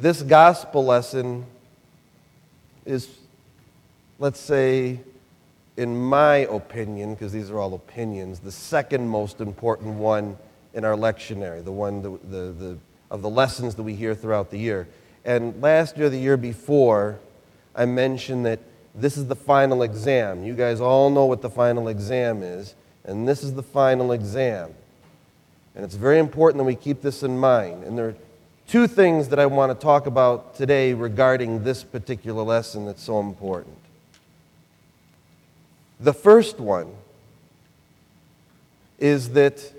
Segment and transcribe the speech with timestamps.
[0.00, 1.44] this gospel lesson
[2.84, 3.08] is,
[4.18, 5.00] let's say,
[5.76, 10.36] in my opinion, because these are all opinions, the second most important one
[10.74, 12.78] in our lectionary, the one the, the, the,
[13.10, 14.88] of the lessons that we hear throughout the year.
[15.24, 17.18] And last year, the year before,
[17.74, 18.60] I mentioned that
[18.94, 20.44] this is the final exam.
[20.44, 22.74] You guys all know what the final exam is,
[23.04, 24.74] and this is the final exam.
[25.74, 27.84] And it's very important that we keep this in mind.
[27.84, 28.14] And there
[28.68, 33.18] two things that I want to talk about today regarding this particular lesson that's so
[33.18, 33.74] important.
[35.98, 36.92] The first one
[38.98, 39.72] is that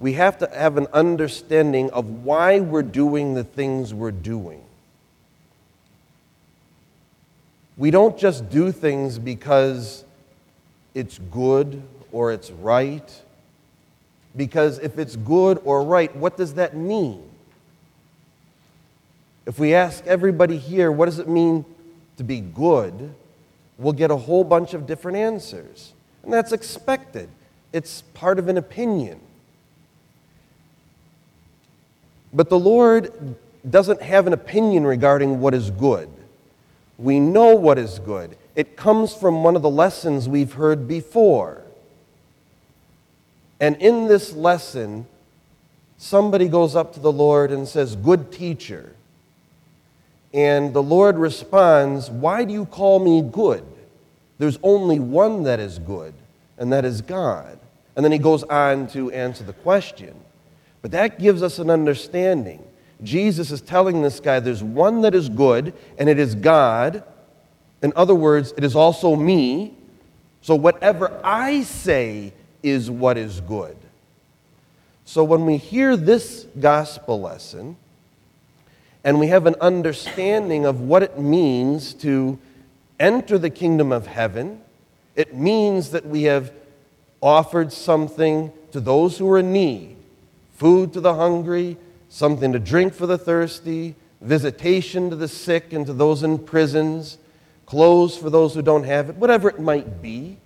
[0.00, 4.62] we have to have an understanding of why we're doing the things we're doing.
[7.76, 10.04] We don't just do things because
[10.94, 13.22] it's good or it's right.
[14.34, 17.22] Because if it's good or right, what does that mean?
[19.46, 21.64] If we ask everybody here, what does it mean
[22.16, 23.14] to be good?
[23.78, 25.92] We'll get a whole bunch of different answers.
[26.24, 27.28] And that's expected,
[27.72, 29.20] it's part of an opinion.
[32.32, 33.36] But the Lord
[33.68, 36.10] doesn't have an opinion regarding what is good.
[36.98, 38.36] We know what is good.
[38.54, 41.62] It comes from one of the lessons we've heard before.
[43.60, 45.06] And in this lesson,
[45.98, 48.94] somebody goes up to the Lord and says, Good teacher.
[50.36, 53.64] And the Lord responds, Why do you call me good?
[54.36, 56.12] There's only one that is good,
[56.58, 57.58] and that is God.
[57.96, 60.14] And then he goes on to answer the question.
[60.82, 62.62] But that gives us an understanding.
[63.02, 67.02] Jesus is telling this guy there's one that is good, and it is God.
[67.80, 69.72] In other words, it is also me.
[70.42, 73.76] So whatever I say is what is good.
[75.06, 77.78] So when we hear this gospel lesson,
[79.06, 82.36] and we have an understanding of what it means to
[82.98, 84.60] enter the kingdom of heaven,
[85.14, 86.52] it means that we have
[87.22, 89.96] offered something to those who are in need
[90.56, 91.76] food to the hungry,
[92.08, 97.18] something to drink for the thirsty, visitation to the sick and to those in prisons,
[97.64, 100.36] clothes for those who don't have it, whatever it might be.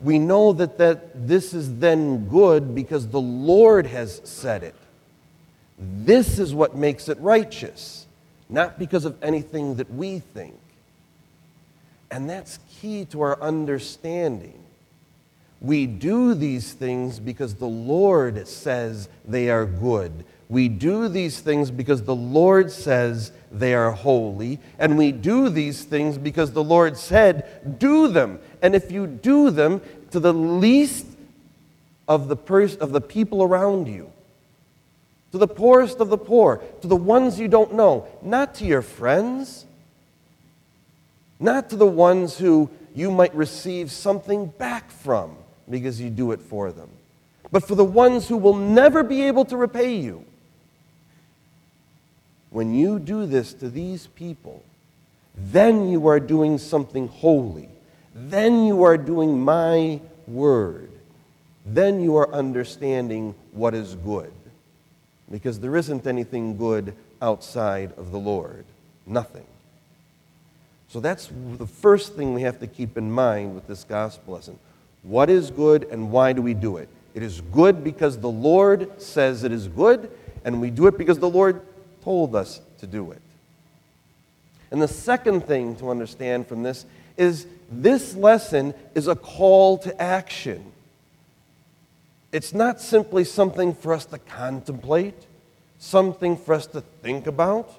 [0.00, 4.74] We know that, that this is then good because the Lord has said it.
[5.80, 8.06] This is what makes it righteous,
[8.50, 10.58] not because of anything that we think.
[12.10, 14.60] And that's key to our understanding.
[15.60, 20.24] We do these things because the Lord says they are good.
[20.50, 24.58] We do these things because the Lord says they are holy.
[24.78, 28.40] And we do these things because the Lord said, do them.
[28.60, 29.80] And if you do them
[30.10, 31.06] to the least
[32.08, 34.10] of the, pers- of the people around you,
[35.32, 38.82] to the poorest of the poor, to the ones you don't know, not to your
[38.82, 39.64] friends,
[41.38, 45.36] not to the ones who you might receive something back from
[45.68, 46.90] because you do it for them,
[47.52, 50.24] but for the ones who will never be able to repay you.
[52.50, 54.64] When you do this to these people,
[55.36, 57.68] then you are doing something holy.
[58.12, 60.90] Then you are doing my word.
[61.64, 64.32] Then you are understanding what is good
[65.30, 68.64] because there isn't anything good outside of the Lord.
[69.06, 69.46] Nothing.
[70.88, 74.58] So that's the first thing we have to keep in mind with this gospel lesson.
[75.02, 76.88] What is good and why do we do it?
[77.14, 80.10] It is good because the Lord says it is good,
[80.44, 81.60] and we do it because the Lord
[82.02, 83.22] told us to do it.
[84.70, 86.86] And the second thing to understand from this
[87.16, 90.72] is this lesson is a call to action.
[92.32, 95.26] It's not simply something for us to contemplate,
[95.78, 97.70] something for us to think about.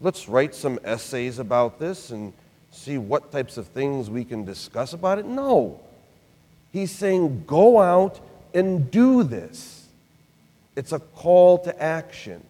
[0.00, 2.32] Let's write some essays about this and
[2.70, 5.26] see what types of things we can discuss about it.
[5.26, 5.80] No.
[6.72, 8.20] He's saying, go out
[8.54, 9.86] and do this.
[10.76, 12.44] It's a call to action.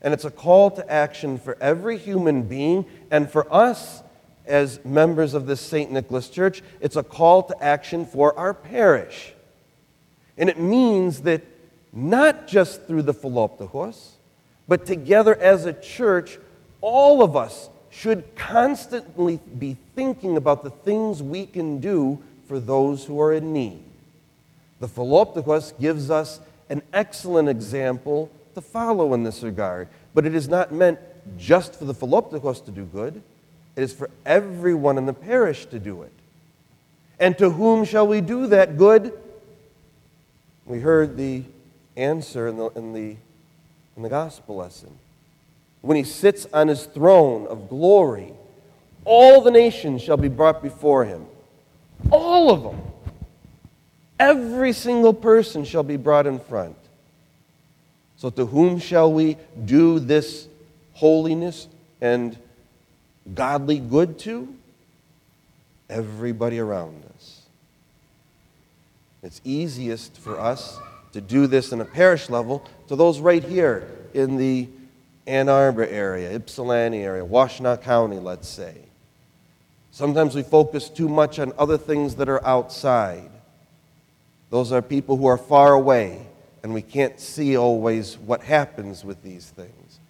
[0.00, 4.02] And it's a call to action for every human being and for us
[4.46, 5.90] as members of this St.
[5.90, 6.62] Nicholas Church.
[6.80, 9.34] It's a call to action for our parish.
[10.38, 11.42] And it means that
[11.92, 14.12] not just through the Philoptochos,
[14.68, 16.38] but together as a church,
[16.80, 23.04] all of us should constantly be thinking about the things we can do for those
[23.04, 23.82] who are in need.
[24.80, 26.40] The Philoptochos gives us
[26.70, 30.98] an excellent example to follow in this regard, but it is not meant
[31.36, 33.22] just for the Philoptochos to do good,
[33.76, 36.12] it is for everyone in the parish to do it.
[37.20, 39.12] And to whom shall we do that good?
[40.68, 41.42] We heard the
[41.96, 43.16] answer in the, in the,
[43.96, 44.96] in the gospel lesson
[45.80, 48.32] when he sits on his throne of glory,
[49.04, 51.26] all the nations shall be brought before him.
[52.10, 52.80] All of them.
[54.18, 56.76] Every single person shall be brought in front.
[58.16, 60.48] So, to whom shall we do this
[60.92, 61.68] holiness
[62.00, 62.36] and
[63.32, 64.52] godly good to?
[65.88, 67.37] Everybody around us.
[69.22, 70.78] It's easiest for us
[71.12, 74.68] to do this in a parish level to those right here in the
[75.26, 78.74] Ann Arbor area, Ypsilanti area, Washtenaw County, let's say.
[79.90, 83.30] Sometimes we focus too much on other things that are outside.
[84.50, 86.26] Those are people who are far away,
[86.62, 90.00] and we can't see always what happens with these things.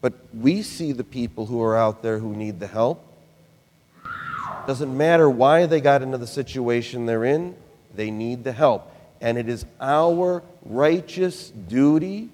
[0.00, 3.04] But we see the people who are out there who need the help.
[4.66, 7.54] Doesn't matter why they got into the situation they're in,
[7.96, 8.90] they need the help.
[9.20, 12.30] And it is our righteous duty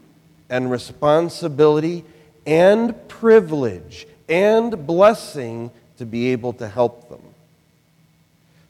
[0.48, 2.04] and responsibility
[2.46, 7.22] and privilege and blessing to be able to help them.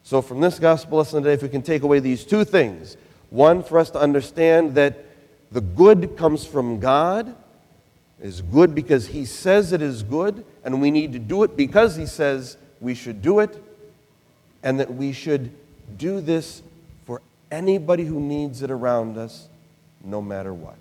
[0.03, 2.97] So, from this gospel lesson today, if we can take away these two things
[3.29, 5.05] one, for us to understand that
[5.53, 7.33] the good comes from God,
[8.21, 11.95] is good because He says it is good, and we need to do it because
[11.95, 13.63] He says we should do it,
[14.63, 15.51] and that we should
[15.97, 16.61] do this
[17.51, 19.49] anybody who needs it around us,
[20.03, 20.77] no matter what.